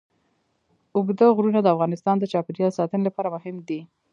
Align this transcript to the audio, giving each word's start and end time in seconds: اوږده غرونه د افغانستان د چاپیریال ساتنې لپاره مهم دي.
اوږده 0.95 1.25
غرونه 1.35 1.59
د 1.61 1.67
افغانستان 1.75 2.15
د 2.19 2.23
چاپیریال 2.31 2.71
ساتنې 2.79 3.03
لپاره 3.07 3.33
مهم 3.35 3.55
دي. 3.67 3.79